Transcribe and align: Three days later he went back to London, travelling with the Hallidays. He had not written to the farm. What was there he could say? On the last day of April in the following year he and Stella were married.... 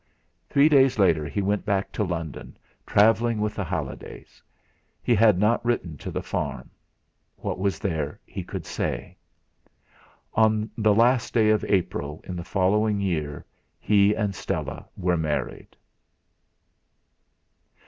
Three 0.49 0.67
days 0.67 0.97
later 0.97 1.27
he 1.29 1.43
went 1.43 1.63
back 1.63 1.91
to 1.91 2.03
London, 2.03 2.57
travelling 2.87 3.39
with 3.39 3.53
the 3.53 3.63
Hallidays. 3.63 4.41
He 5.03 5.13
had 5.13 5.37
not 5.37 5.63
written 5.63 5.95
to 5.97 6.09
the 6.09 6.23
farm. 6.23 6.71
What 7.37 7.59
was 7.59 7.77
there 7.77 8.19
he 8.25 8.43
could 8.43 8.65
say? 8.65 9.15
On 10.33 10.71
the 10.75 10.95
last 10.95 11.35
day 11.35 11.51
of 11.51 11.63
April 11.65 12.19
in 12.23 12.35
the 12.35 12.43
following 12.43 12.99
year 12.99 13.45
he 13.79 14.15
and 14.15 14.33
Stella 14.33 14.87
were 14.97 15.17
married.... 15.17 15.77